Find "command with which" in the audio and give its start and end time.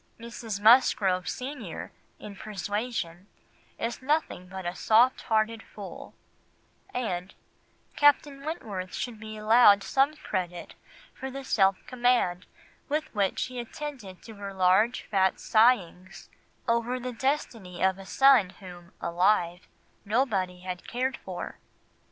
11.85-13.43